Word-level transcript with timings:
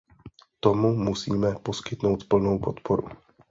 Tomu 0.59 0.95
musíme 0.95 1.55
poskytnout 1.59 2.23
plnou 2.27 2.59
podporu. 2.59 3.09